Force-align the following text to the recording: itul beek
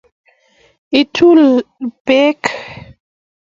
itul 1.01 1.39
beek 2.05 2.41